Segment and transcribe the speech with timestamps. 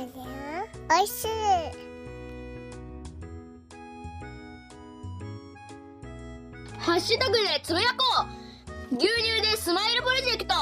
[0.00, 1.28] おいしい
[6.78, 8.26] ハッシュタグでつぶやこ
[8.92, 10.54] う牛乳でスマイルプロジェクト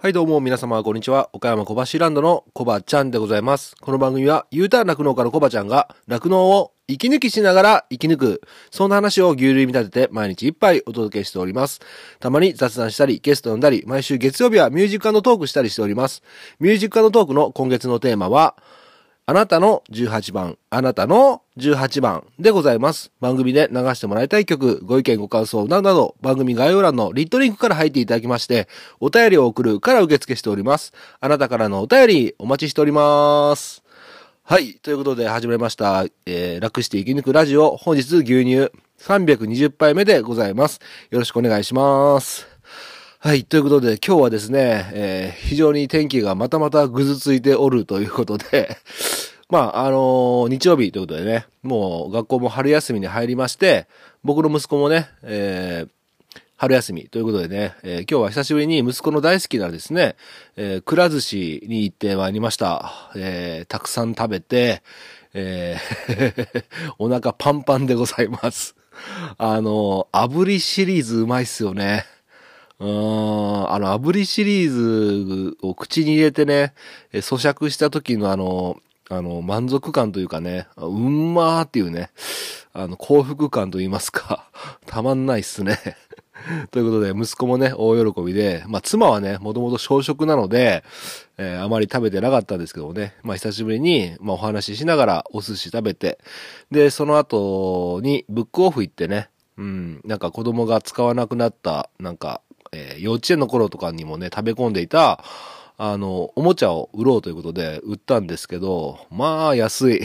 [0.00, 1.30] はいどうも皆様こんにちは。
[1.32, 3.74] 岡山小橋ランドのコバちゃんでございます。
[3.80, 11.80] この番組は U ターン酪農家のコバちゃんが酪農を息抜きしながら生き抜く、そんな話を牛乳見立てて毎日いっぱいお届けしております。
[12.18, 16.22] たまに雑談したり、ゲスト呼んだり、毎週月曜日はミュージックトークしたりしております。
[16.58, 18.56] ミュージックトークの今月のテーマは、
[19.26, 23.12] あなたの18番、あなたの18番でございます。
[23.20, 28.66] 番組で流してもらいたい曲、ご意見ご感想などなど、番組概要欄のリットリンクから入っていただきまして、
[29.00, 30.94] お便りを送るから受付しております。
[31.20, 33.82] あなたからのお便りお待ちしております。
[34.50, 34.76] はい。
[34.76, 36.06] ということで始まりました。
[36.24, 37.76] えー、楽して生き抜くラジオ。
[37.76, 40.80] 本日牛乳320杯目でございます。
[41.10, 42.46] よろしくお願いします。
[43.18, 43.44] はい。
[43.44, 48.78] ということで、今日はですね、えー非常に天気がまたまたぐずついておるということで、
[49.50, 53.86] まあ、あのー日曜日ということでね、もう学校も春休みに入りまして、
[54.24, 55.97] 僕の息子もね、えー
[56.60, 60.16] 春休みということでね、えー今日は久しぶりに息子の大好きなですね、
[60.56, 63.12] えーくら寿司に行ってまいりました。
[63.14, 64.82] えーたくさん食べて、
[65.34, 66.64] えー
[66.98, 68.74] お腹パンパンでございます。
[69.38, 72.04] あの炙りシリーズうまいっすよね。
[72.80, 76.74] うーん、あの、炙りシリーズを口に入れてね、
[77.12, 82.10] え咀嚼した時のあの、あの、満足感というかね、うんまーっていうね、
[82.72, 84.50] あの、幸福感と言いますか、
[84.86, 85.78] たまんないっすね。
[86.70, 90.84] ということで、息子もね、大喜びで、まあ、妻はね、もともと小食なので、
[91.36, 96.18] えーあまり食べてなかったんですけどもね、まあ、久しぶりに、まあ、お話ししながらお寿司食べて、
[96.70, 102.40] で、その後にブックオフ行ってね、うん、なんか子供が使わなくなった、なんか、
[102.72, 105.24] えー幼稚園の頃とかにもね、食べ込んでいた、
[105.80, 110.00] あの、おもちゃを売ろうということで売ったんですけど、まあ安い。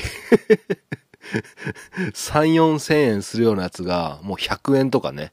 [2.14, 5.32] 3、4千円するようなやつが、もう100円とかね。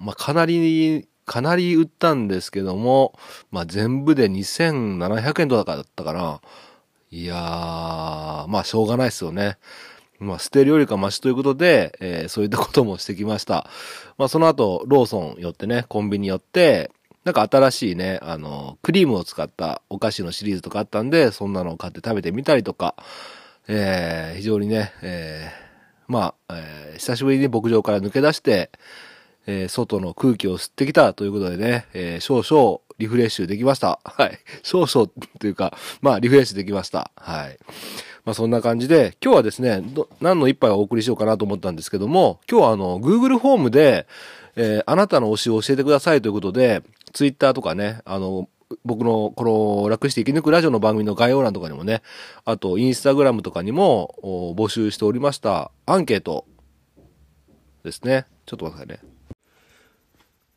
[0.00, 3.18] まあかなり、かなり売ったんですけども、
[3.50, 6.40] まあ全部で2700円とかだったかな。
[7.10, 7.38] いやー、
[8.48, 9.58] まあしょうがないですよね。
[10.18, 13.68] まあ捨てるよりかマシということで、えーそういったこともしてきました。
[14.18, 16.90] まあその後、ローソン寄ってね、コンビニ寄って、
[17.24, 22.94] なんか新しいね、あの、クリームを使ったお菓子のシリーズとかあったんで、そんなのを買って食べてみたりとか、
[23.68, 28.70] えー非常にね、えーまあ、えー久しぶりに牧場から抜け出して、
[29.46, 33.98] えー外の空気を吸ってきたということでね、えー少々リフレッシュできました。
[34.04, 34.38] はい。
[34.62, 37.10] 少々というか、まあ、リフレッシュできました。
[37.16, 37.58] はい。
[38.26, 44.06] まあ、そんな感じで、今日はですね、ど何の一杯をお送りしようかなと思ったんですけども、今日はあの、Google フォームで、
[44.56, 46.82] えーあなたの推しを教えてくださいということで、
[47.14, 48.48] Twitter とかね、あの、
[48.84, 52.02] 僕のこの楽して生き抜くラジオの番組の概要欄とかにもね、
[52.44, 54.14] あとインスタグラムとかにも
[54.56, 56.44] 募集しておりましたアンケート
[57.82, 58.26] ですね。
[58.46, 59.19] ちょっと待ってくださいね。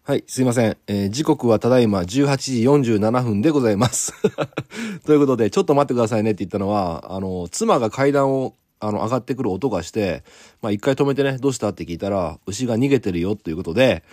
[0.06, 0.76] はい、すいません。
[0.88, 2.62] えー時刻はただいま18時
[2.98, 4.12] 47分でございます。
[5.08, 10.26] ということで、ちょっと待ってくださいねって言ったのは、あの、妻が階段を、あの、上がってくる音がして、
[10.62, 14.04] まあ、一回止めてね、どうしたって聞いたら、牛が逃げてるよということで、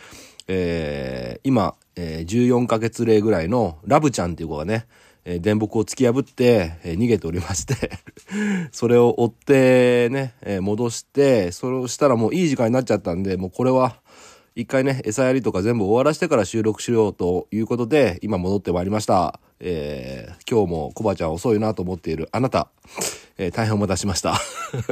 [0.46, 4.86] えー今、えー14ヶ月例ぐらいのラブちゃんっていう子がね、
[5.24, 7.74] えー電木を突き破って、えー逃げておりまして、
[8.70, 14.00] それを追ってね、えー戻して、それをしたらもういい時間になっちゃったんで、もうこれは、
[14.60, 19.40] 一回ね、餌やりとか全部終わらせてから収録しようということで、今戻ってまいりました。
[19.58, 22.68] えー今日もコバちゃん遅いなと思っているあなた、
[23.38, 24.34] えー大変お待たせしました。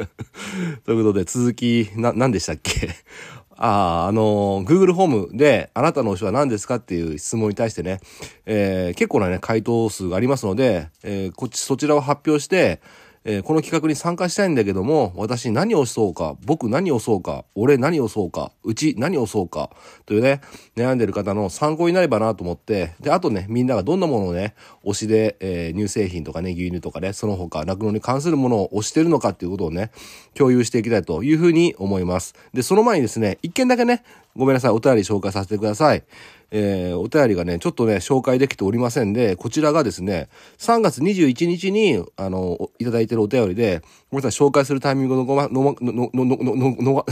[0.86, 2.88] ということで、続き、な、何でしたっけ？
[3.60, 8.00] ああ、あのー Google ホームで、あなたの推しは何ですかっていう質問に対してね、
[8.46, 12.80] えー結構なね、回答数がありますので、えーこっち、そちらを発表して、
[13.24, 19.70] えーこの企画に参加したいんだけども、私何をそうか、僕何をそうか、俺何をそうか、うち何をそうか、
[20.06, 20.40] というね、
[20.76, 24.54] 悩んでる方の参考になればなと思って、で、あとね、みんながどんなものをね、
[24.84, 29.90] 推しで、えー乳製品とかね、牛乳とかね、その他、酪農に関するものを推してるのかっていうことをね、
[30.34, 32.34] 共有していきたいというふうに思います。
[32.52, 34.02] で、その前にですね、一件だけね、
[34.36, 36.04] ごめんなさい、お便り紹介させてください。
[36.50, 40.28] えーお便りがね、ちょっとね、紹介できておりませんで、こちらがですね、
[40.58, 47.04] 3月21日に、あの、いただいてるお便りで、ごめんなさい、紹介するタイミングのごま、の、の、の、の、の、の、の、のが、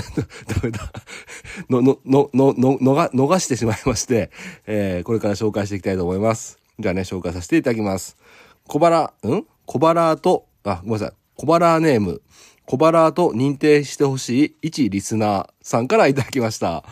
[0.48, 0.92] ダメだ。
[1.68, 4.30] の、の、の、の、の、のが、逃してしまいまして、
[4.66, 6.58] えーこれから紹介していきたいと思います。
[6.78, 8.16] じゃあね、紹介させていただきます。
[8.66, 9.44] 小腹、ん？
[9.66, 11.12] 小腹と、あ、ごめんなさい。
[11.36, 12.22] 小腹ネーム、
[12.64, 16.84] 小腹と認定してほしい一リスナーさんからいただきました。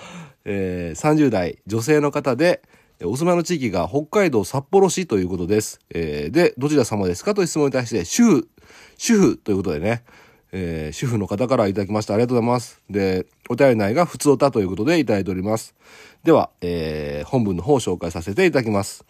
[0.45, 2.63] えー30代女性の方で、
[3.03, 5.81] お住まいの地域が北海道札幌市ということです。
[5.91, 7.35] えーで、どちら様ですか？
[7.35, 8.49] という質問に対して、主婦、
[8.97, 10.05] 主婦ということでね、
[10.53, 12.15] えー主婦の方からいただきました。
[12.15, 12.81] ありがとうございます。
[12.89, 15.75] で、お便り内が普通歌ということでいただいております。
[16.23, 19.05] では、えー本文の方を紹介させていただきます。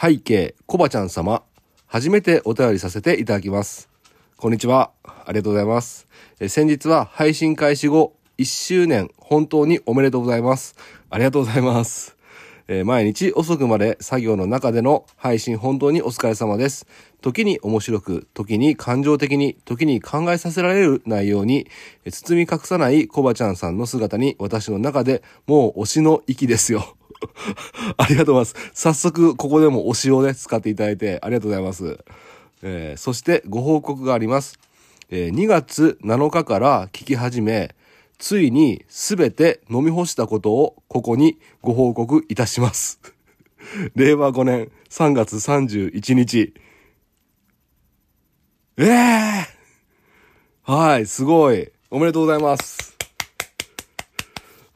[0.00, 1.42] 背景、コバちゃん様。
[1.86, 3.88] 初めてお便りさせていただきます。
[4.36, 4.90] こんにちは。
[5.04, 6.06] ありがとうございます。
[6.38, 10.76] え先日は配信開始後1周年本当におめでとうございます。
[11.10, 12.16] ありがとうございます。
[12.68, 16.86] えー毎日遅くまで作業の中での配信本当にお疲れ様です。
[17.20, 21.66] 時に面白く、時に感情的に、時に考えさせられる内容に、
[22.04, 26.94] えー包み隠さないコバちゃんさんの姿に私の中でもう推しの息ですよ。
[27.98, 28.70] ありがとうございます。
[28.72, 31.98] 早速、ここでも推しをね、使っていただいてありがとうございます。
[32.62, 34.60] えーそしてご報告があります。
[35.10, 37.74] え2月7日から聞き始め、
[38.18, 43.00] ついにすべて飲み干したことをここにご報告いたします。
[43.94, 46.54] 令和5年3月31日。
[48.76, 49.46] ええ
[50.62, 51.70] はい、すごい。
[51.90, 52.96] おめでとうございます。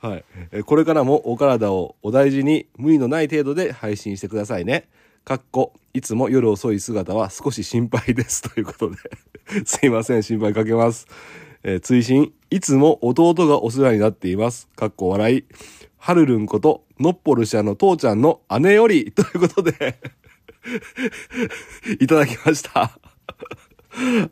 [0.00, 0.64] はい。
[0.64, 4.88] これからもお体をお大事に無理のない程度で配信してくださいね。
[5.24, 8.42] かっこ、いつも夜遅い姿は少し心配です。
[8.42, 8.96] ということで。
[9.64, 11.06] すいません、心配かけます。
[11.62, 14.68] えー追伸、いつも弟がお世話になっています。
[14.76, 15.44] かっこ笑い。
[15.96, 19.98] はるるんこと、ノッポルシアの父ちゃんの姉より、ということで、
[21.98, 22.98] いただきました。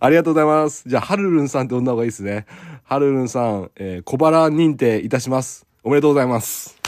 [0.00, 0.86] ありがとうございます。
[0.86, 2.44] じゃあ、はるるんさんって呼んだ方がいいですね。
[2.84, 5.66] はるるんさん、えー小腹認定いたします。
[5.82, 6.79] おめでとうございます。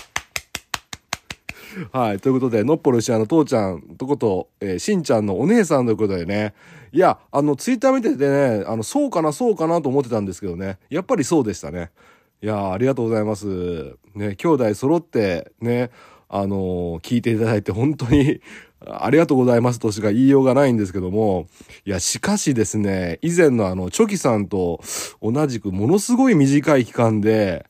[1.93, 2.19] はい。
[2.21, 6.55] ということで、のっぽるしあの父ちゃんとこと、えーしんちゃんのお姉さんということでね。
[6.93, 10.79] いや、あの、ツイッター見ててね、あの、そうかな、そうかなと思ってたんですけどね。
[10.91, 11.91] やっぱりそうでしたね。
[12.43, 13.97] いやありがとうございます。
[14.15, 15.91] ね、兄弟揃って、ね、
[16.29, 18.41] あのー聞いていただいて本当に、
[18.85, 21.47] ありがとうございますとしか言いようがないんですけども、
[21.87, 24.81] いや、しかしですね、以前のあの、チョキさんと
[25.23, 27.65] 同じくものすごい短い期間で、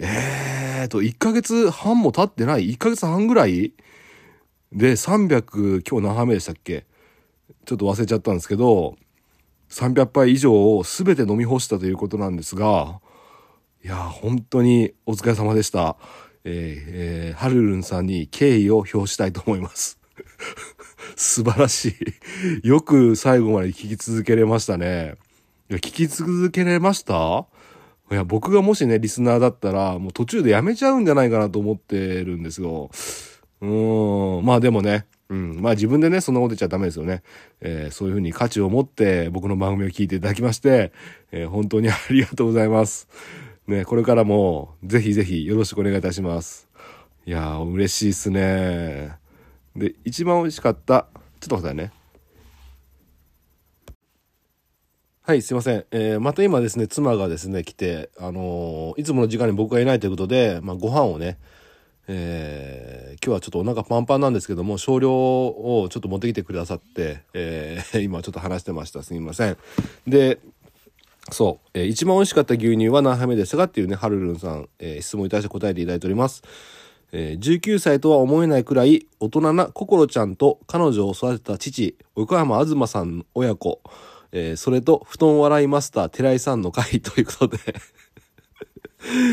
[0.00, 3.72] えーと、1ヶ月半も経ってない ?1 ヶ月半ぐらい？
[4.72, 6.86] で、300、今日何杯目でしたっけ？
[7.64, 8.96] ちょっと忘れちゃったんですけど、
[9.70, 13.00] 300杯以上を全て飲み干したということなんですが、
[13.84, 15.96] いや、本当にお疲れ様でした。
[16.44, 16.84] えー
[17.30, 19.98] えー、はるるんさんに敬意を表したいと思います。
[21.16, 21.96] 素晴らし
[22.62, 22.68] い。
[22.68, 25.16] よく最後まで聞き続けれましたね。
[25.68, 27.46] いや、聞き続けれました？
[28.10, 32.90] いや、僕がもしね、リスナーだったら、もう途中でやめちゃうんじゃないかなと思ってるんですよ。
[33.60, 37.22] うーん、まあでもね、うん、まあ自分でね、そんなこと言っちゃダメですよね。
[37.60, 40.92] えーそういうふうに価値を持って僕の番組を聞いていただきまして、
[41.32, 43.08] えー本当にありがとうございます。
[43.66, 46.68] ね、これからもぜひぜひよろしくお願いいたします。
[47.26, 49.12] いやー、嬉しいっすね。
[49.76, 51.08] で、一番美味しかった、
[51.40, 51.97] ちょっと待ってね。
[55.28, 55.84] はい、すいません。
[55.90, 61.36] えーまた今ですね、妻がですね、来て、あのーいつもの時間に僕がいないということで、まあ、ご飯をね、
[62.06, 69.02] えー今日はちょっとお腹パンパンなんですけども、少量をちょっと持ってきてくださって、えー 今ちょっと話してました。
[69.02, 69.58] すみません。
[70.06, 70.38] で、
[71.30, 76.42] そう、えー一番美味しかった牛乳は何杯目ですかっていうね、はるるんさん、えー質問に対して答えていただいております。
[77.12, 83.82] えー19歳とは思えないくらい大人な心ちゃんと彼女を育てた父、横山東さん親子、
[84.32, 87.58] えーそれと布団笑いマスター寺井さんの会ということで、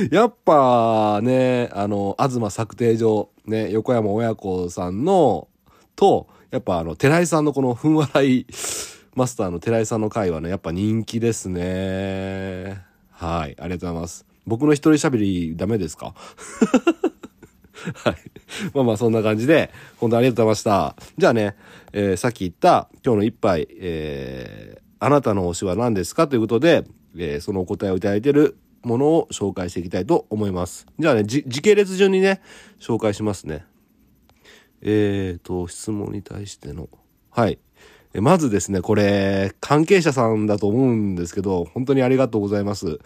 [0.11, 5.47] やっぱね、あの、東作庭場、ね、横山親子さんの、
[5.95, 8.45] と、やっぱあの、寺井さんのこのふん笑い
[9.15, 12.81] マスターの寺井さんの回はね、やっぱ人気ですね。
[13.11, 14.25] はい、ありがとうございます。
[14.45, 16.13] 僕の一人喋りダメですか？
[17.95, 18.15] はい。
[18.73, 20.95] まあまあそんな感じで、本当ありがとうございました。
[21.17, 21.55] じゃあね、
[21.93, 26.83] えーさっき言った今日の一杯、えーあなたの推しは何ですかということで、
[27.15, 30.87] えーそのお答えをいただいているものを紹介していきたいと思います。
[30.97, 32.41] じゃあね、時系列順にね、
[32.79, 33.65] 紹介しますね。
[34.81, 36.89] えーと、質問に対しての。
[37.29, 37.59] はい。
[38.15, 42.97] えまずですね、これ、関係者さんだと思うんですけど、本当にありがとうございます。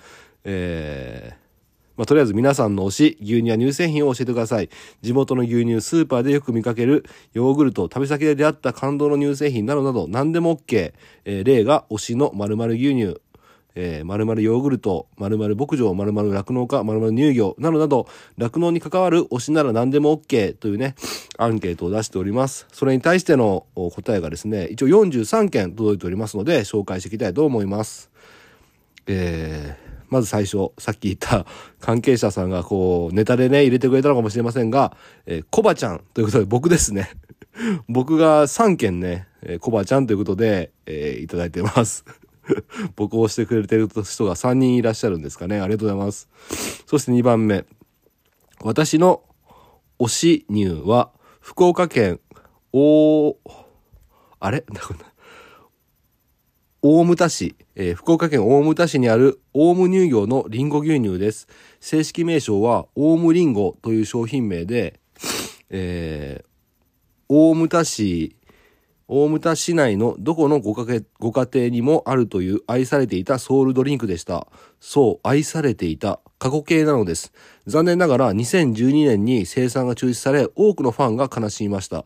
[0.46, 1.49] えー
[2.00, 4.70] まあ、とりあえず皆さんの推し、牛乳や乳製品を教えてください。
[5.01, 7.03] 地元の牛乳、スーパーでよく見かける
[7.34, 10.94] ヨーグルト、旅先で出会った感動の乳製品などなど何でも OK。
[11.25, 13.20] えー例が推しの〇〇牛乳、
[13.75, 20.96] えー、〇〇ヨーグルト、〇〇牧場、〇〇酪農家、〇〇乳業などなど、酪農に関わる推しなら何でも OK というね、
[21.38, 22.65] アンケートを出しております。
[22.72, 28.10] それに対しての答えがですね、一応43件届いておりますので、紹介していきたいと思います。
[29.08, 31.46] えー、まず最初、さっき言った
[31.80, 37.12] 関係者さんがこう、ネタでね、入れてくれたのかもしれませんが、えー、コバちゃんということで僕ですね。
[37.88, 42.06] 僕が3件ね、えー、コバちゃんということで、えー、いただいてます。
[42.96, 45.60] 僕を押してくれてる人が3人いらっしゃるんですかね。
[45.60, 46.30] ありがとうございます。
[46.86, 47.66] そして2番目。
[48.62, 49.24] 私の
[50.00, 52.20] 推し乳は、福岡県
[52.72, 53.38] 大、
[54.39, 54.66] あれ？
[56.81, 61.50] 大牟田市、えー、福岡県大牟田市にある大牟乳業のリンゴ牛乳です。
[61.81, 64.98] 正式名称は大牟リンゴという商品名で、
[65.69, 66.45] えー、
[67.27, 68.38] 大牟田市、
[69.09, 74.48] 大牟田市内のどこのご家ご家庭にもあるという愛されていたソウルドリンクでした。
[74.79, 77.33] そう、愛されていた過去形なのです。
[77.67, 82.05] 残念ながら2012年に生産が中止され、多くのファンが悲しみました。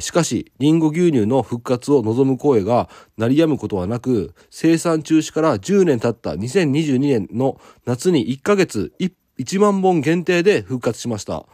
[0.00, 11.46] しかし、リンゴ牛乳の復活を望む声が鳴り止むことはなく、生産中止から10年経った2022年の夏に1ヶ月 1, 1万本限定で復活しました。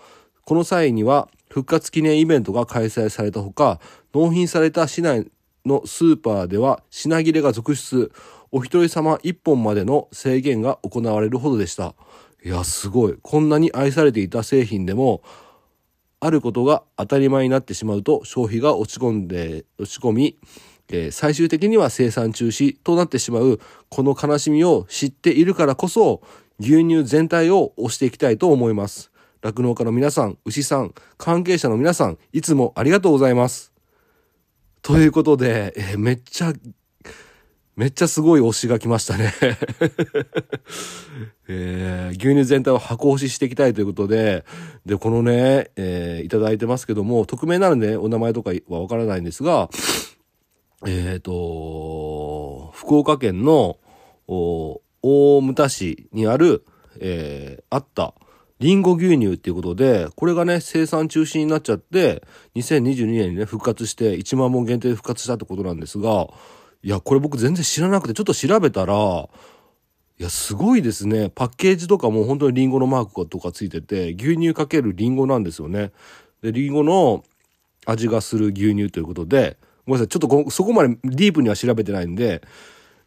[0.44, 3.80] この際には、復活記念イベントが開催されたほか、
[4.14, 5.26] 納品された市内
[5.66, 8.12] のスーパーでは品切れが続出、
[8.52, 11.94] お一人様一本までの制限が行われるほどでした。
[12.44, 13.16] いや、すごい。
[13.20, 15.22] こんなに愛されていた製品でも、
[16.20, 20.38] あることが当たり前になってしまうと消費が落ち込んで、落ち込み、
[20.88, 23.58] えー、最終的には生産中止となってしまう
[23.88, 26.22] この悲しみを知っているからこそ
[26.58, 29.10] 牛乳全体を押していきたいと思います。
[29.40, 33.72] 酪農家の皆さん、牛さん、関係者の皆さん、いつもありがとうございます。
[34.82, 36.52] ということで、えー、めっちゃ
[37.80, 39.32] めっちゃすごい推しが来ましたね。
[41.48, 44.44] えー、牛乳全体を箱押ししていきたいということで、
[44.84, 49.70] で、このね、えー、いただいてますけども、匿名なので、ね、お名前とかはわからないんですが、
[50.86, 53.78] えっ、ー、と、福岡県の
[54.28, 54.82] 大
[55.40, 56.66] 牟田市にある、
[56.98, 58.12] えー、あった、
[58.58, 62.22] リンゴ牛乳っていうことで、これがね、生産中止になっちゃって、
[62.56, 66.28] 2022年にね、復活して、1万本限定で復活したってことなんですが、
[66.82, 69.28] いや、これ僕全然知らなくて、ちょっと調べたら、
[70.18, 71.30] いや、すごいですね。
[71.34, 75.92] パッケージとかも本当にリンゴのマークとかついてて、牛乳かけるリンゴなんですよね。
[76.42, 77.24] で、リンゴの
[77.86, 79.56] 味がする牛乳ということで、
[79.86, 80.08] ごめんなさい。
[80.08, 82.42] ちょっとこそこまでディープには調べてないんで、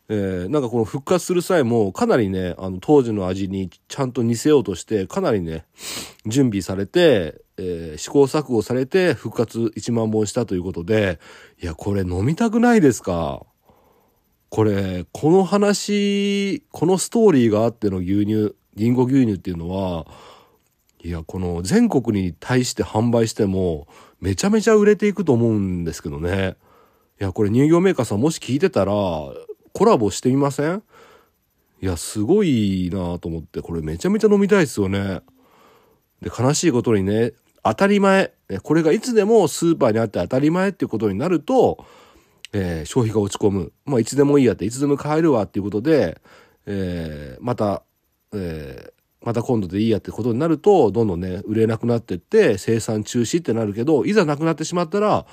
[0.10, 5.66] えー、なんかこの復活する際もかなりね、あの当時の味にちゃんと似せようとして、かなりね、
[6.26, 11.20] 準備されて、えー、試行錯誤されて復活1万本したということで、
[11.62, 13.46] いや、これ飲みたくないですか？
[14.54, 20.06] これ、この話、このストーリーがあっての牛乳、リンゴ牛乳っていうのは、
[21.04, 23.88] いや、この全国に対して販売しても、
[24.22, 26.56] めちゃめちゃ売れていくと思うんですけどね。
[27.20, 30.84] いや、これ乳業メーカーさんもし聞いてたら、コラボしてみません？
[31.82, 35.22] いや、すごいなと思って、これめちゃめちゃ飲みたいですよね。
[36.22, 37.34] で、悲しいことにね、
[37.64, 38.32] 当たり前、
[38.62, 41.84] これがいつでもスーパーにあって当たり前っていうことになると、
[42.54, 43.74] えー、消費が落ち込む。
[43.86, 46.22] まあ、いつでもいいやって、いつでも買えるわっていうことで、
[46.66, 47.84] えー、また、
[48.34, 55.26] えー、また今度でいいやってことになると、どんどんね、売れなくなってって、生産中止ってなるけど、いざなくなってしまったら、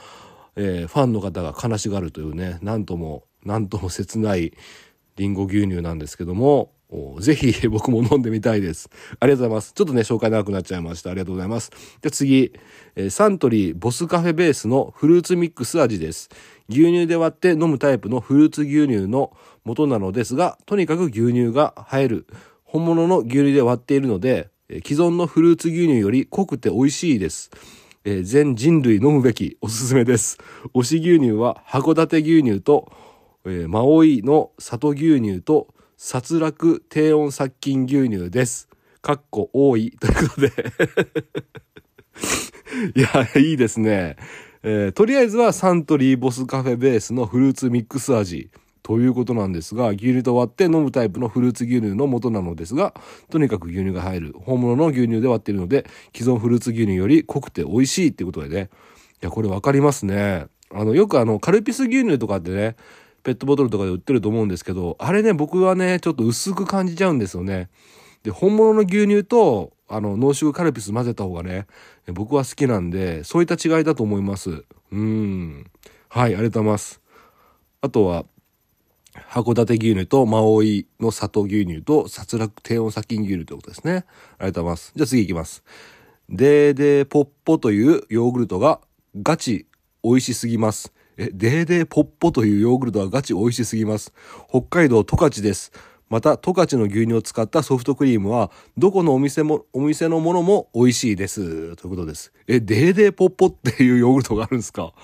[0.57, 4.53] えー、ファンの方が悲しがるというね、なんとも、なんとも切ない
[5.17, 6.73] リンゴ牛乳なんですけども、
[7.21, 8.91] ぜひ 僕も飲んでみたいです。
[9.21, 9.73] ありがとうございます。
[9.75, 11.11] ちょっとね、紹介長くなっちゃいました。
[11.11, 11.71] ありがとうございます。
[12.03, 12.53] じゃ次、
[13.11, 16.31] サントリーボスカフェベースのフルーツミックス味です。
[16.69, 19.33] 牛乳で割って飲むタイプのフルーツ牛乳の
[19.65, 22.27] 元なのですが、とにかく牛乳が映える。
[22.65, 27.51] 本物の牛乳で割っているので、既存のフルーツ牛乳より濃くて美味しいです。
[28.05, 30.39] えー、全人類飲むべきおすすめです。
[30.75, 32.91] 推し牛乳は函館牛乳と、
[33.45, 35.69] えー、マオイの里牛乳と
[36.03, 38.71] 殺戮低温殺菌牛乳です。
[39.03, 40.49] かっこ多いということで
[42.97, 44.17] いや、いいですね。
[44.63, 48.49] えー、とりあえずはサントリーボスカフェベースのフルーツミックス味
[48.83, 52.95] ということなんですが、牛乳と割って飲むタイプのフルーツ牛乳の元なのですが、
[53.29, 54.35] とにかく牛乳が入る。
[54.39, 55.85] 本物の牛乳で割っているので、
[56.17, 58.71] 既存フルーツ牛乳より濃くて美味しいっていうことでね。
[59.23, 60.47] いや、これわかりますね。
[60.73, 62.77] あの、よくあの、カルピス牛乳とかってね、
[63.23, 67.69] ペットボトルとかで売ってると思うんですけど、あれね、僕はね、ちょっと薄く感じちゃうんですよね。
[68.23, 71.67] で、本物の牛乳と、あの、濃縮カルピス混ぜた方がね、
[72.07, 74.65] 僕は好きなんで、そういった違いだと思います。
[74.93, 75.71] うん。
[76.09, 77.01] はい、ありがとうございます。
[77.81, 78.25] あとは、
[79.15, 84.05] 函館牛乳とマオイの里牛乳と殺戮低温殺菌牛乳ということですね。
[84.39, 84.93] ありがとうございます。
[84.95, 85.65] じゃあ次行きます。
[86.29, 88.81] デーデーポッポというヨーグルトが
[89.21, 89.67] ガチ
[90.05, 90.93] 美味しすぎます。
[91.23, 94.15] え、デーデーポッポというヨーグルトはガチ美味しすぎます。
[94.49, 95.71] 北海道十勝です。
[96.09, 101.77] また、十勝の牛乳を使ったソフトクリームは、どこのお店も、お店のものも美味しいです。
[101.77, 102.33] ということです。
[102.49, 104.95] え、デーデーポッポっていうヨーグルトがあるんですか？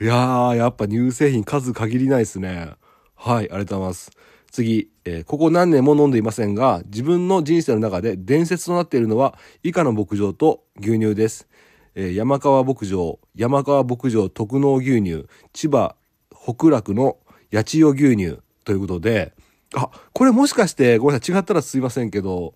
[0.00, 2.72] いやー、やっぱ乳製品数限りないですね。
[3.14, 4.12] はい、ありがとうございます。
[4.50, 11.46] 次、えーここ何年も飲んでいませんが、自分の人生の中で伝説となっているのは、以下の牧場と牛乳です。
[11.94, 15.96] えー山川牧場、山川牧場特納牛乳、千葉
[16.30, 17.18] 北楽の
[17.52, 19.32] 八千代牛乳ということで、
[19.74, 22.54] あ、これもしかして、ごめんなさい、違ったらすいませんけど、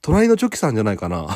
[0.00, 1.28] 隣のチョキさんじゃないかな。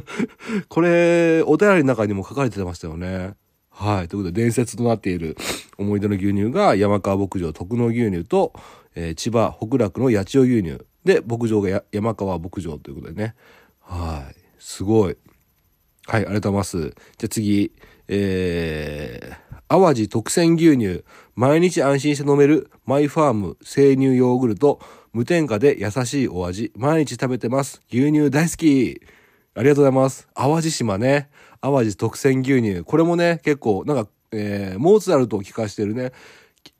[0.68, 3.34] これ、お便りの中にも書かれてましたよね。
[3.70, 4.08] はい。
[4.08, 5.36] ということで、伝説となっている
[5.78, 8.52] 思い出の牛乳が山川牧場特納牛乳と、
[8.94, 10.84] えー千葉北楽の八千代牛乳。
[11.04, 13.34] で、牧場が山川牧場ということでね。
[13.80, 14.36] はい。
[14.58, 15.16] すごい。
[16.06, 16.94] はい、ありがとうございます。
[17.18, 17.72] じゃあ次、
[18.08, 24.80] えー、淡路特選牛乳、毎日安心して飲めるマイファーム生乳ヨーグルト、
[25.12, 27.80] 無添加で優しいお味、毎日食べてます。
[27.90, 29.00] 牛乳大好き。
[29.54, 30.28] ありがとうございます。
[30.34, 31.30] 淡路島ね。
[31.62, 32.82] 淡路特選牛乳。
[32.82, 36.12] これもね、結構、なんか、えー、モーツァルトを聞かしてるね。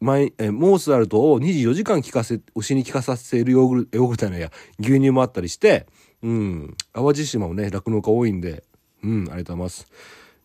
[0.01, 5.87] 毎えーモーツァルトを24時間聞かせ、牛に聞かさせているヨーグルト、ヨーグルトや、牛乳もあったりして、
[6.23, 8.65] うん、淡路島もね、酪農家多いんで、
[9.05, 9.87] うん、ありがとうございます。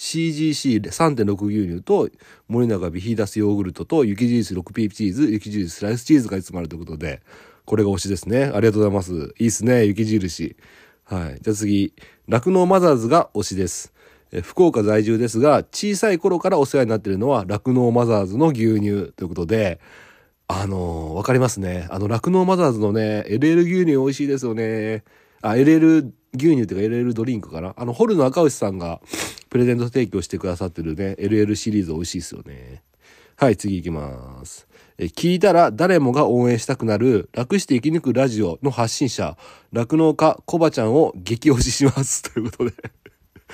[0.00, 2.08] CGC3.6 牛乳と
[2.48, 7.20] 森永ビヒーダスヨーグルトと雪印 6P チーズ、雪印スライスチーズがいつもあるということで、
[7.66, 8.44] これが推しですね。
[8.44, 9.34] ありがとうございます。
[9.38, 10.56] いいっすね、雪印。
[11.04, 11.38] はい。
[11.42, 11.92] じゃあ次、
[12.28, 13.92] 酪農マザーズが推しです。
[14.32, 19.80] え福岡在住ですが、小さい頃からお世話になっているのは酪農マザーズの牛乳ということで、
[20.48, 21.86] あのーわかりますね。
[21.90, 25.04] あの、酪農マザーズのね、LL 牛乳美味しいですよね。
[25.42, 27.74] あ、LL 牛乳っていうか LL ドリンクかな？
[27.76, 29.00] あの、ホルの赤牛さんが
[29.48, 32.82] プレゼント提供してくださってるね、LL シリーズ美味しいですよね。
[33.36, 34.66] はい、次行きます。
[34.98, 39.36] え聞いたら誰もが応援したくなる、楽して生き抜くラジオの発信者、
[39.72, 42.22] 酪農家コバちゃんを激推しします。
[42.34, 42.74] ということで。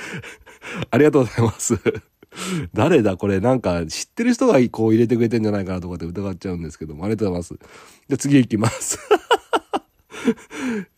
[0.90, 1.78] ありがとうございます。
[2.74, 3.40] 誰だこれ？
[3.40, 7.68] なんか知ってる人がこう入れてくれてんじゃないかなとかって疑っちゃうんですけども、ありがとうございます。
[8.08, 8.98] じゃあ次行きます。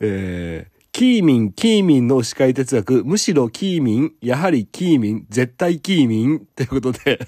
[0.00, 7.26] えー、キーミン、キーミンの司会哲学、むしろキーミン、やはりキーミン、絶対キーミンっていうことで、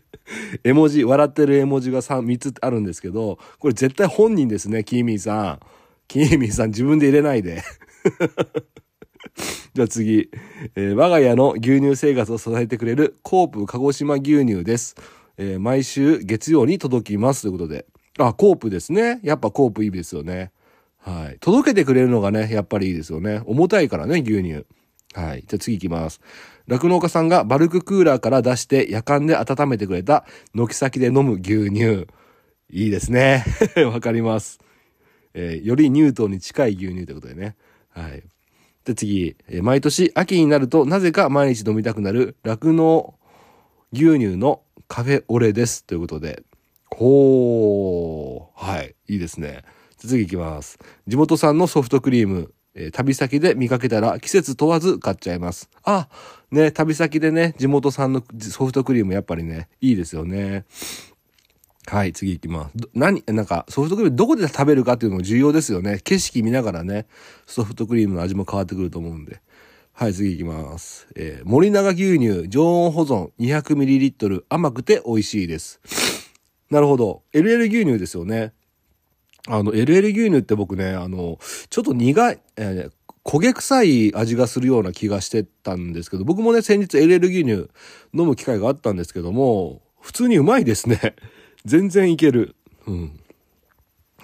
[0.62, 5.60] 絵文字、笑ってる絵文字が 3, 3つあるんですけど、これ絶対本人ですね、キーミンさん。
[6.06, 7.62] キーミンさん自分で入れないで。
[9.74, 10.30] じゃあ次、
[10.74, 14.96] えー我が家の牛乳生活を支えてくれるコープ鹿児島牛乳です。
[15.36, 17.86] えー毎週月曜に届きますということで。
[18.18, 19.20] あ、コープですね。
[19.22, 20.50] やっぱコープいいですよね。
[20.98, 21.38] はい。
[21.40, 23.42] 届けてくれるのがね、やっぱりいいですよね。
[23.46, 24.64] 重たいからね、牛乳。
[25.14, 25.44] はい。
[25.46, 26.20] じゃあ次行きます。
[26.66, 32.06] 酪農家さんがバルククーラーから出して夜間で温めてくれた軒先で飲む牛乳。
[32.70, 33.44] いいですね。
[33.90, 34.58] わかります。
[35.34, 37.56] えーよりニュートンに近い牛乳ということでね。
[37.88, 38.22] はい。
[38.84, 43.14] で次、えー毎年秋になるとなぜか毎日飲みたくなる酪農
[43.92, 45.84] 牛乳のカフェオレです。
[45.84, 46.42] ということで。
[46.90, 48.66] ほー。
[48.66, 48.94] はい。
[49.08, 49.62] いいですね。
[50.06, 50.78] 次行きます。
[51.06, 52.52] 地元産のソフトクリーム。
[52.74, 55.68] えー旅先で見かけたら季節問わず買っちゃいます。
[55.82, 56.08] あ、
[56.50, 60.64] ね、旅先でね、地元産のソフトクリームやっぱりね、いいですよね。
[61.86, 62.74] はい、次行きます。
[62.94, 66.00] 何、なんか、ソフトクリームどこで食べるかっていうのも重要ですよね。
[66.04, 67.06] 景色見ながらね、
[67.46, 69.40] ソフトクリームの味も変わってくると思うんで。
[69.92, 71.08] はい、次行きます。
[71.16, 75.80] えー森永牛乳常温保存 200ml 甘くて美味しいです。
[76.70, 77.22] なるほど。
[77.32, 78.52] LL 牛乳ですよね。
[79.48, 81.38] あの、LL 牛乳って僕ね、あの、
[81.70, 82.92] ちょっと苦い、えー
[83.28, 87.68] 焦げ臭い味がするような気がしてたんですけど、僕もね、先日 LL 牛乳
[88.14, 91.14] 飲む機会があったんですけども、普通にうまいですね。
[91.66, 92.56] 全然いける。
[92.86, 93.20] うん。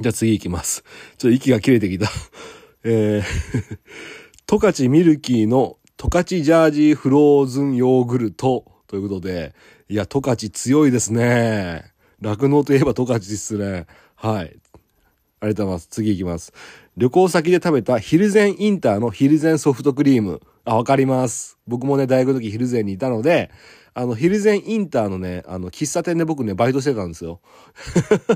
[0.00, 0.84] じゃあ次行きます。
[1.18, 2.10] ちょっと息が切れてきた。
[2.84, 3.22] えー、
[4.48, 9.54] 十勝ミルキーの十勝ジャージーフローズンヨーグルトということで、
[9.90, 11.92] いや、十勝強いですね。
[12.22, 13.86] 酪農といえば十勝ですね。
[14.14, 14.56] はい。
[15.44, 15.88] ありがとうございます。
[15.88, 16.52] 次行きます。
[16.96, 20.40] 旅行先で食べたヒルゼンインターのヒルゼンソフトクリーム。
[20.64, 21.58] あ、わかります。
[21.66, 23.50] 僕もね、大学の時ヒルゼンにいたので、
[23.92, 27.40] あの、ヒルゼンインターのね、あの、喫茶店で僕ね、バイトしてたんですよ。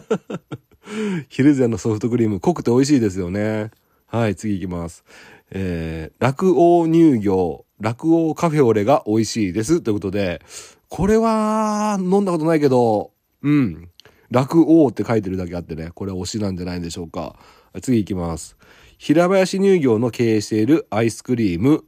[1.28, 3.70] ヒルゼンのソフトクリーム、濃くて美味しいですよね。
[4.06, 5.02] はい、次行きます。
[5.50, 9.80] えー、落王乳業、落王カフェオレが美味しいです。
[9.80, 10.42] ということで、
[10.90, 13.88] これは、飲んだことないけど、うん。
[14.30, 17.36] 落王って書いてるだけあってね、これは推しなんじゃないでしょうか。
[17.80, 18.56] 次行きます。
[18.98, 21.84] 平林乳業の経営しているアイスクリーム。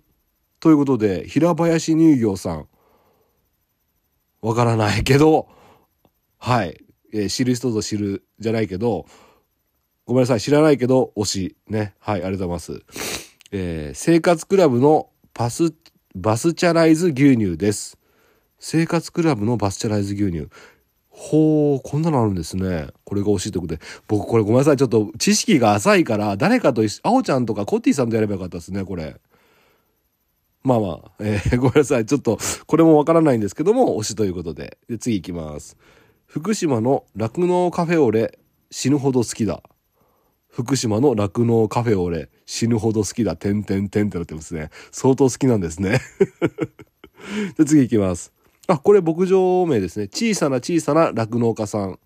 [0.60, 2.68] ということで、平林乳業さん。
[4.42, 5.48] わからないけど、
[6.38, 6.82] はい。
[7.12, 9.06] えー知る人ぞ知るじゃないけど、
[10.06, 10.40] ごめんなさい。
[10.40, 11.56] 知らないけど、推し。
[11.68, 11.94] ね。
[11.98, 12.84] はい、ありがとうございます。
[13.52, 15.74] えー生活クラブのパス、
[16.14, 17.98] バスチャライズ牛乳です。
[18.58, 20.48] 生活クラブのバスチャライズ牛乳。
[21.22, 22.88] ほう、こんなのあるんですね。
[23.04, 23.82] これが惜しいということで。
[24.08, 24.78] 僕これごめんなさい。
[24.78, 29.20] ちょっと知識が浅いから、誰かと一緒、あおちゃんとかコッティさんとやればよかったですね、これ。
[30.64, 32.06] まあまあ、えーごめんなさい。
[32.06, 34.78] ちょっと、これもわからないんですけども、推しということで。
[34.88, 35.76] で、次行きます。
[36.24, 38.38] 福島の酪農カフェオレ、
[38.70, 39.62] 死ぬほど好きだ。
[40.48, 43.36] 福島の酪農カフェオレ、死ぬほど好きだ。
[43.36, 44.70] てんてんてんってなってますね。
[44.90, 46.00] 相当好きなんですね。
[47.58, 48.32] で、次行きます。
[48.70, 50.06] あ、これ牧場名ですね。
[50.06, 51.98] 小さな小さな酪農家さん。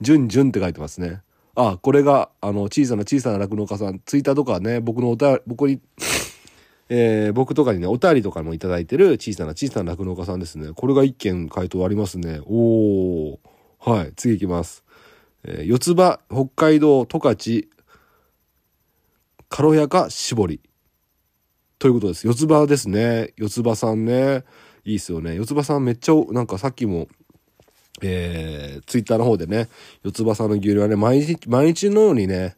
[0.00, 1.22] じゅんじゅんって書いてますね。
[1.54, 4.00] あ、これが、あの、小さな小さな酪農家さん。
[4.04, 5.80] ツイッターとかね、僕のお便り、僕に、
[6.90, 10.72] えー僕とかにね、お便りとかもいただいてる小さな小さな酪農家さんですね。
[10.74, 12.40] これが一件回答ありますね。
[12.46, 13.38] おー。
[13.78, 14.82] はい、次行きます。
[15.44, 17.68] えー四つ葉、北海道、十勝、
[19.48, 20.60] 軽やか絞り。
[21.78, 22.26] ということです。
[22.26, 23.34] 四つ葉ですね。
[23.36, 24.42] 四つ葉さんね。
[24.88, 25.34] いいっすよね。
[25.34, 27.08] 四つ葉さんめっちゃ、なんかさっきも、
[28.00, 29.68] えー、ツイッターの方でね、
[30.02, 32.56] 四つ葉さんの牛乳はね、毎日、毎日のようにね、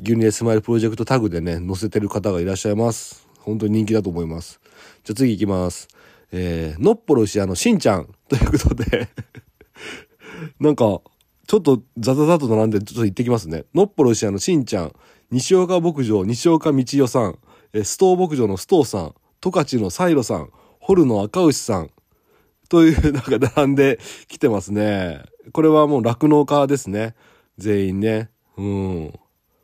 [0.00, 3.28] 牛乳でスマイルプロジェクトタグでね、載せてる方がいらっしゃいます。
[3.40, 4.60] 本当に人気だと思います。
[5.04, 5.88] じゃあ次行きます。
[6.32, 9.08] えー、のっぽろしあの、しんちゃんということで、
[10.60, 11.02] なんか、
[11.46, 13.64] ちょっとザザザと並んでちょっと行ってきますね。
[13.74, 14.92] のっぽろしあの、しんちゃん、
[15.30, 17.38] 西岡牧場、西岡道代さん、
[17.74, 20.50] えーストー牧場のストーさん、十勝のサイロさん、
[20.88, 21.90] ホルの赤牛さん、
[22.70, 25.20] という、なんか並んできてますね。
[25.52, 27.14] これはもう酪農家ですね。
[27.58, 28.30] 全員ね。
[28.56, 29.12] うん。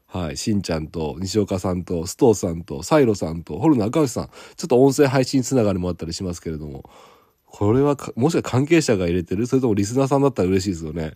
[0.06, 0.36] はい。
[0.36, 4.28] しんちゃんと、西岡さんと、ストーさんと、サイロさんと、ホルの赤牛さん。
[4.56, 6.90] ちょっと音声配信つながりもあったりしますけれども。
[7.46, 9.46] これは、もしか関係者が入れてる？
[9.46, 11.14] それともリスナーさんだったら嬉しいですよね。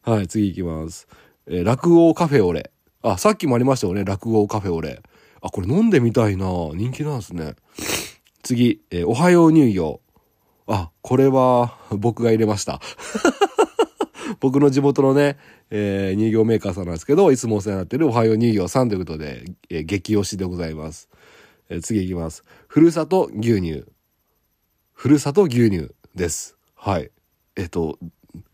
[0.00, 0.26] はい。
[0.26, 1.06] 次行きます。
[1.46, 2.70] えー落語カフェオレ。
[3.02, 4.04] あ、さっきもありましたよね。
[4.04, 5.02] 落語カフェオレ。
[5.42, 7.56] あ、これ飲んでみたいな人気なんですね。
[8.42, 10.00] 次、えーおはよう乳業。
[10.66, 12.80] あ、これは僕が入れました。
[14.40, 15.36] 僕の地元のね、
[15.70, 21.08] えー乳業メーカーさんなんですけど、いつもお世話になってるおはよう乳業さんということで、えー激推しでございます。
[21.68, 22.44] えー次いきます。
[22.66, 23.84] ふるさと牛乳。
[24.92, 26.56] ふるさと牛乳です。
[26.74, 27.10] はい。
[27.56, 27.98] えっ、と、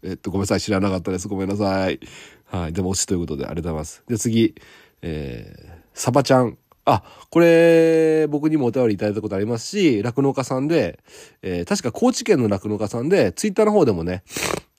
[0.03, 0.61] えっ、と、ごめんなさい。
[0.61, 1.29] 知らなかったです。
[1.29, 2.01] ごめんなさい。
[2.44, 2.72] はい。
[2.72, 4.05] でも推しということでありがとうございます。
[4.09, 4.55] で、次、
[5.03, 6.59] えー、サバちゃん。
[6.87, 11.01] あ、これ、僕にもお便りいただいたことありますし、酪農家さんで、
[11.42, 14.22] えー確か高知県の酪農家さんで、ツイッターの方でもね、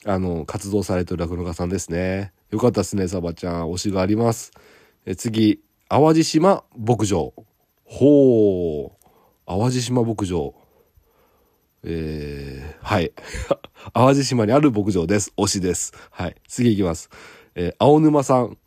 [0.06, 2.32] あの、活動されてる酪農家さんですね。
[2.50, 3.72] よかったですね、サバちゃん。
[3.72, 4.52] 推しがあります。
[5.06, 7.34] え次、淡路島牧場。
[7.84, 9.06] ほう。
[9.46, 10.56] 淡路島牧場。
[11.84, 13.12] えー、はい。
[13.94, 15.34] 淡路島にある牧場です。
[15.38, 15.92] 推しです。
[16.12, 16.36] はい。
[16.48, 17.10] 次行きます。
[17.56, 18.58] えー青沼さん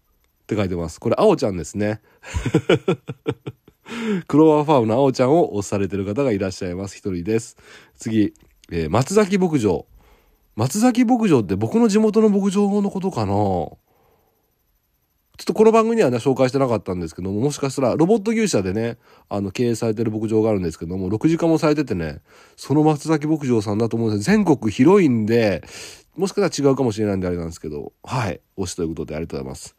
[0.51, 0.99] って書いてます。
[0.99, 2.01] これ、青ちゃんですね。
[4.27, 6.97] クローバーファームの青ちゃんを推されてる方がいらっしゃいます。
[6.97, 7.57] 一人です。
[7.97, 8.35] 次、
[8.73, 9.87] えー松崎牧場。
[10.57, 13.33] 松崎牧場って僕の地元の牧場のことかな？
[13.33, 13.79] ちょ
[15.45, 18.99] っとこの番組にはね、紹介してなかったんですけども、もしかしたら、ロボット牛舎でね、
[19.31, 22.21] あの、経営されてる牧場があるんですけども、6時間もされててね、
[22.57, 25.65] その松崎牧場さんだと思うんです全国広いんで、
[26.15, 29.77] もしかしたら違うかもしれないんであれなんですけど、はい、推しということでありがとうございます。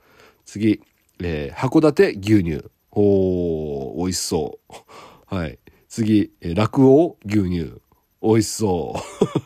[0.52, 0.82] 次、
[1.24, 2.66] えー、函館牛乳。
[2.92, 4.60] おー、美味しそ
[5.32, 5.34] う。
[5.34, 5.60] はい。
[5.88, 7.80] 次、えー、落王牛乳。
[8.22, 8.94] 美味しそ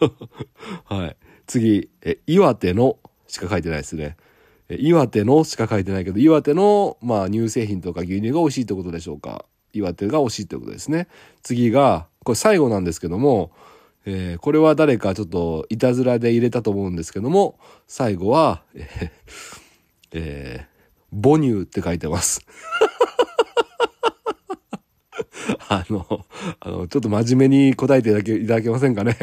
[0.01, 0.05] う。
[0.91, 1.17] はい。
[1.45, 4.17] 次、え、岩手のしか書いてないですね。
[4.67, 9.45] 岩手のしか書いてないけど、岩手の、まあ、乳製品とか牛乳が美味しいってことでしょうか。
[9.73, 11.07] 岩手が美味しいってことですね。
[11.43, 13.51] 次が、これ最後なんですけども、
[14.07, 19.11] えー、これは誰かちょっといたずらで入れたと思うんですけども、最後は、えー、
[20.13, 20.74] えー、
[21.15, 22.45] 母乳って書いてます。
[25.69, 26.25] あの、
[26.59, 29.17] あの、ちょっと真面目に答えていただけいただけませんかね。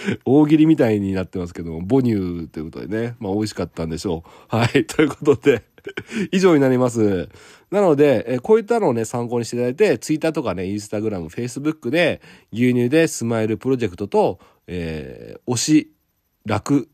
[0.24, 4.56] 大喜利みたいになってますけども、母乳ということでね、まあ美味しかったんでしょう。
[4.56, 5.64] はい、 ということで
[6.32, 7.28] 以上になります。
[7.70, 12.20] なので、えこういったのをね、参考にしていただいて、ツイッターとかね、インスタグラム、フェイスブックで、
[12.52, 15.92] 牛乳でスマイルプロジェクトと、えー、推し、
[16.44, 16.88] 楽、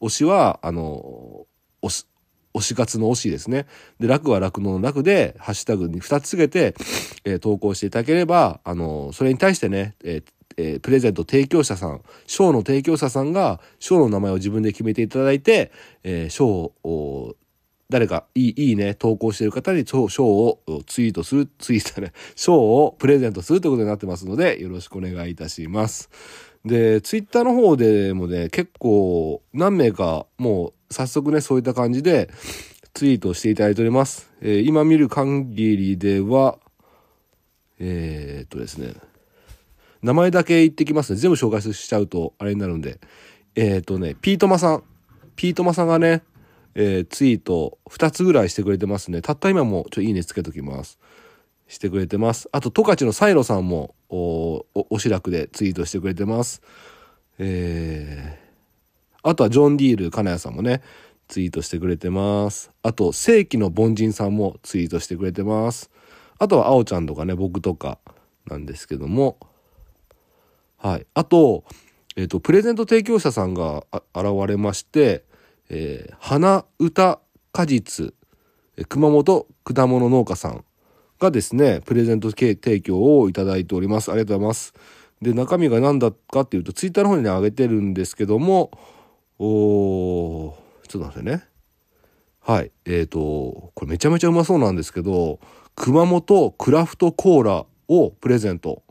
[0.00, 1.46] 推しは、あの、
[1.82, 2.06] 推し、
[2.54, 3.66] 推し活の推しですね。
[4.00, 6.74] で、楽は楽の楽で、ハッシュタグに2つつけて、
[7.24, 10.24] えー、投稿していただければ、あの、それに対してね、えー
[10.56, 15.70] えー、プレゼント提供者さん、賞の提供者さんが、賞の名前を自分で決めていただいて、
[16.02, 17.36] えー、を、
[17.90, 26.10] 誰か、いい、いいね、投稿している方に賞をツイートする、ツイートね、賞をプレゼントするということになってますので、よろしくお願いいたします。
[26.64, 32.30] で、ツイッターの方でもね、結構何名かもう早速ね、そういった感じで
[32.94, 34.30] ツイートしていただいております。
[34.40, 36.58] えー、今見る限りでは、
[37.78, 38.94] えー、っとですね、
[40.02, 41.18] 名前だけ言ってきますね。
[41.18, 43.00] 全部紹介しちゃうとあれになるんで。
[43.54, 44.84] えっ、とね、ピートマさん。
[45.36, 46.22] ピートマさんがね、
[46.74, 49.22] えー、ツイート2つぐらいしてくれてますね。
[49.22, 50.98] たった今もちょいいねつけときます。
[51.68, 52.48] してくれてます。
[52.50, 56.62] あと、十勝のサイロさんも、お、お、おしらくでツイートしてくれてます。
[57.38, 60.82] えー、あとはジョン・ディール、金谷さんもね、
[61.28, 62.72] ツイートしてくれてます。
[62.82, 65.90] あと、世紀の凡人さんもツイートしてくれてます。
[66.38, 67.98] あとは、あおちゃんとかね、僕とか
[68.46, 69.38] なんですけども、
[70.78, 71.06] はい。
[71.12, 71.64] あと、
[72.16, 75.24] えっ、ー、と、プレゼント提供者さんがあ現れまして、
[75.68, 77.20] えー、花歌
[77.52, 78.14] 果実、
[78.88, 80.64] 熊本果物農家さん
[81.18, 84.10] がですね、プレゼント提供をいただいております。
[84.10, 84.74] ありがとうございます。
[85.20, 88.70] で、中身が何だかっていうと、ツイッターの方にね、上げてるんですけども、
[89.38, 90.56] お
[90.88, 91.44] ちょっと待ってね。
[92.40, 92.72] はい。
[92.84, 95.40] えっ、ー、と、これめちゃめちゃうまそうなんですけど、
[95.74, 98.82] 熊本クラフトコーラをプレゼント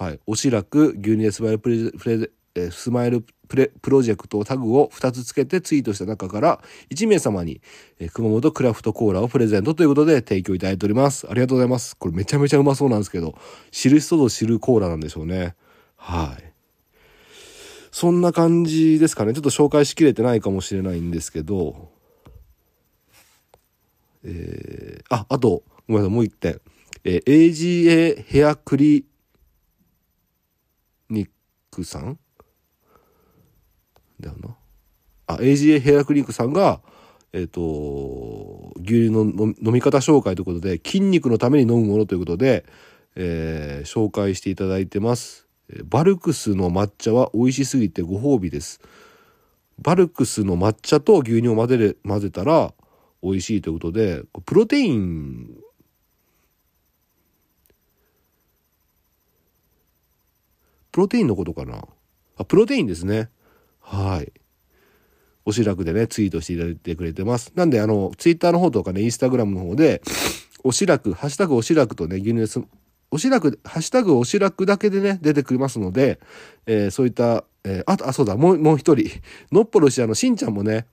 [0.00, 6.60] はい、おしらく牛乳でスマイルプレプレえスマイルプレプロジェクトタグを2つつけてツイートした中から
[6.90, 7.60] 1名様に、
[7.98, 11.26] え熊本クラフトコーラをプレゼントということで提供いただいております。
[11.28, 11.96] ありがとうございます。
[11.96, 13.36] これめちゃめちゃうまそうなんですけど、
[13.72, 15.56] 知る人ぞ知るコーラなんでしょうね。
[15.96, 16.52] はい。
[17.90, 19.32] そんな感じですかね。
[19.32, 21.90] ちょっと紹介しきれてないかもしれないんですけど、
[24.22, 26.60] えー、あ、あと、ごめんなさい、もう一点。
[27.02, 29.06] えー、AGA ヘアクリ
[31.08, 31.30] ニッ
[31.72, 32.19] クさん
[34.20, 34.56] だよな。
[35.26, 36.80] あ、AGA ヘアクリニックさんが、
[37.32, 42.64] えっ、ー、と、牛乳の飲み方紹介ということで、筋肉のために飲むものということで、
[43.14, 45.46] えー、紹介していただいてます。
[45.84, 48.80] バルクスの抹茶は美味しすぎてご褒美です。
[49.78, 52.74] バルクスの抹茶と牛乳を混ぜる混ぜたら
[53.22, 55.48] 美味しいということで、プロテイン
[60.90, 61.84] プロテインのことかな？
[62.36, 63.30] あ、プロテインですね。
[63.90, 64.32] はい。
[65.44, 67.52] おしらくでね、ツイートしていただいてくれてます。
[67.56, 70.00] なんで、あの、ツイッターの方とかね、インスタグラムの方で、
[70.62, 72.60] おしらく、ハッシュタグおしらくとね、牛乳す。
[73.10, 76.20] おしらく、ハッシュタグおしらくだけでね、出てくりますので、
[76.66, 79.10] えー、そういった、えー、あと、あ、そうだ、もう、もう一人。
[79.50, 80.86] のっぽろし、あの、しんちゃんもね、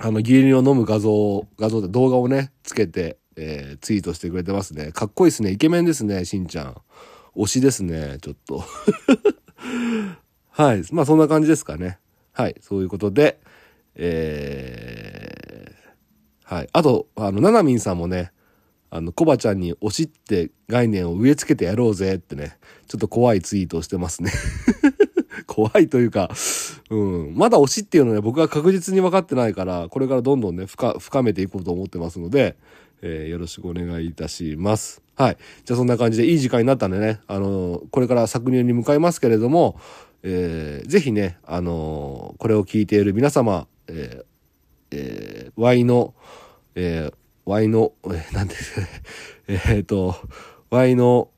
[0.00, 4.90] あの、牛乳を飲む画像、画像で動画をね、つけて、えー、ツイートしてくれてますね。
[4.90, 5.52] かっこいいですね。
[5.52, 6.76] イケメンですね、しんちゃん。
[7.36, 8.64] 推しですね、ちょっと。
[10.50, 10.82] はい。
[10.90, 11.98] まあそんな感じですかね。
[12.38, 12.54] はい。
[12.60, 13.40] そういうことで、
[13.96, 16.68] えー、はい。
[16.72, 18.30] あと、あの、ななみんさんもね、
[18.90, 24.30] あの、コバちゃんに推しって概念を植え付けてやろうぜってね、ちょっと怖いツイートをしてますね。
[25.48, 26.30] 怖いというか、
[26.90, 32.56] うん、まだ推しっていうのはね、僕は確実に分かってないから、これからどんどんね、深、深めていこうと思ってますので、
[33.02, 35.02] えー、よろしくお願いいたします。
[35.16, 35.36] はい。
[35.64, 39.80] じゃあそんな感じでいい時間になったんでね、あのー、これから搾乳に向かいますけれども、
[40.22, 44.24] えー、ぜひね、あのー、これを聞いている皆様、えー、
[44.90, 46.14] えー、Y の、
[46.74, 48.88] えー、ワイの、えー、なんですかね、
[49.68, 50.14] えっと、
[50.70, 51.30] ワイの、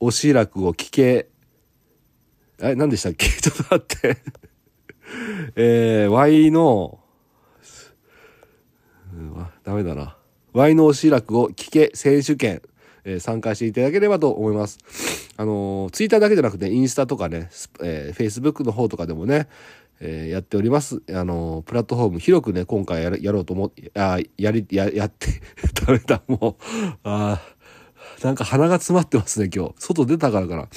[0.00, 1.28] おしらくを聞け、
[2.60, 3.26] え、何でしたっけ？
[3.40, 4.16] ちょっと待って。
[5.56, 7.00] えー、ワイの、
[9.12, 10.16] うんダメだな。
[10.52, 12.62] ワイのおしらくを聞け選手権、
[13.08, 14.78] え参加していただければと思います。
[15.36, 17.48] あのーツイッターだけじゃなくて、インスタとかね、
[17.82, 19.48] えー、Facebook の方とかでもね、
[20.00, 21.02] えーやっております。
[21.12, 25.28] あのプラットフォーム広くね、今回ややろうと思って、あやり、や、やって、
[25.78, 26.64] 食べた、もう、
[27.04, 27.40] あ
[28.22, 29.74] なんか鼻が詰まってますね、今日。
[29.78, 30.68] 外出たからかな。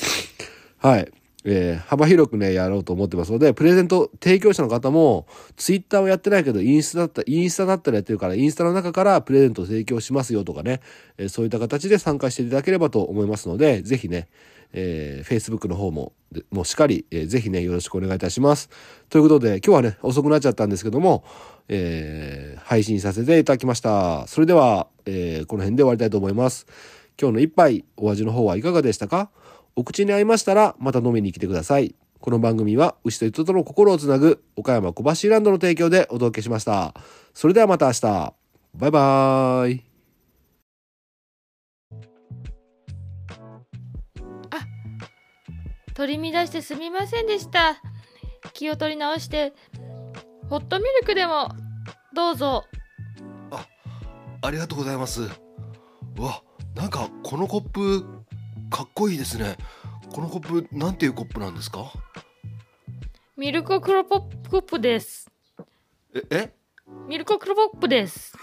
[0.78, 1.12] はい。
[1.44, 5.26] えー幅広くね、やろうと思ってますので、プレゼント提供者の方も、
[5.58, 10.82] ツイッターをやってないけど、インスタだった、インスタだったらやってるから、インスタの中からプレゼント提供しますよとかね、
[11.18, 14.28] えーそういった形で参加していただければと思いますので、ぜひね、
[14.74, 18.70] えー、Facebook の方も、でもしっかり、えーぜひね、よろしくお願いいたします。
[19.10, 21.24] ということで、今日はね、遅くなっちゃったんですけども、
[21.68, 24.28] えー配信させていただきました。
[24.28, 26.68] それでは、えーこの辺で終わりたいと思います。
[27.20, 29.30] 今日の一杯、お味の方はいかがでしたか？
[29.76, 31.96] お口に合いましたら、また飲みに来てください。
[32.20, 36.94] この番組は、牛と人との心をつなぐ、岡山小橋ランドの提供でお届けしました。
[37.34, 38.34] それではまた明日。
[38.76, 39.92] バイバーイ。
[45.94, 47.80] 取り乱してすみませんでした
[48.54, 49.54] 気を取り直して
[50.50, 51.50] ホットミルクでも
[52.16, 52.64] どうぞ
[54.42, 55.22] ありがとうございます。
[55.22, 56.42] うわ、
[56.74, 58.21] なんかこのコップ
[58.72, 59.58] かっこいいですね。
[60.14, 61.92] このコップなんていうコップなんですか？
[63.38, 65.30] ミルククロポップコップです。
[66.16, 66.54] ええ？
[67.08, 68.34] ミルククロポップです。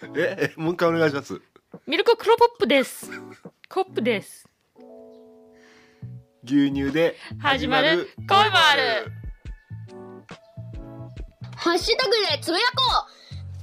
[0.16, 1.40] ええもう一回お願いします。
[1.86, 3.10] ミルククロポップです。
[3.68, 4.48] コップです。
[6.42, 9.12] 牛乳で始まる恋もある。
[11.54, 12.82] ハッシュタグでつぶやこ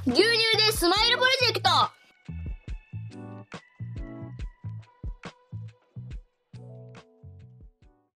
[0.06, 0.12] う。
[0.12, 1.70] 牛乳でスマイルプロジェクト